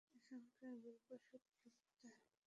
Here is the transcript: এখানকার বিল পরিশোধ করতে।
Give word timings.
এখানকার 0.17 0.71
বিল 0.81 0.97
পরিশোধ 1.07 1.43
করতে। 1.51 2.07